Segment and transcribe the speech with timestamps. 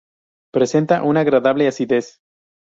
[0.51, 2.17] Presenta una agradable acidez.